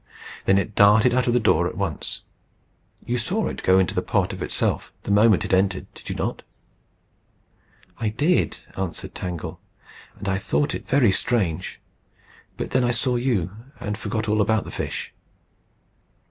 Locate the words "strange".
11.11-11.79